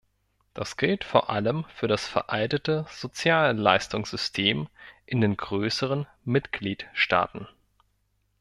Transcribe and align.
Das 0.55 0.77
gilt 0.77 1.03
vor 1.03 1.29
allem 1.29 1.63
für 1.75 1.87
das 1.87 2.07
veraltete 2.07 2.87
Sozialleistungssystem 2.89 4.67
in 5.05 5.21
den 5.21 5.37
größeren 5.37 6.07
Mitgliedstaaten. 6.25 7.47